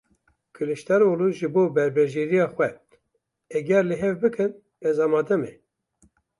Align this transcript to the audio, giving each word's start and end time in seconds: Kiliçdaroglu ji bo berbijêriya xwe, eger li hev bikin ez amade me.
Kiliçdaroglu 0.53 1.27
ji 1.37 1.47
bo 1.53 1.63
berbijêriya 1.75 2.47
xwe, 2.55 2.69
eger 3.57 3.83
li 3.89 3.95
hev 4.03 4.15
bikin 4.23 4.51
ez 4.87 4.97
amade 5.05 5.35
me. 5.41 5.51